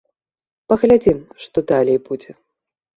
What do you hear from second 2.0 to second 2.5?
будзе.